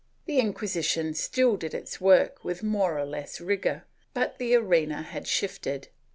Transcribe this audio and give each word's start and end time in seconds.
The 0.25 0.39
Inquisition 0.39 1.13
still 1.13 1.57
did 1.57 1.75
its 1.75 2.01
work 2.01 2.43
with 2.43 2.63
more 2.63 2.97
or 2.97 3.05
less 3.05 3.39
rigor, 3.39 3.83
but 4.15 4.39
the 4.39 4.55
arena 4.55 5.03
had 5.03 5.27
shifted. 5.27 5.89